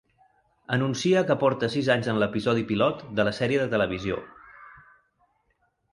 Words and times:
Anuncia 0.77 1.21
que 1.27 1.35
porta 1.43 1.69
sis 1.75 1.91
anys 1.95 2.09
en 2.13 2.21
l'episodi 2.23 2.65
pilot 2.73 3.03
de 3.21 3.27
la 3.29 3.37
sèrie 3.41 3.63
de 3.65 3.71
televisió. 3.75 4.19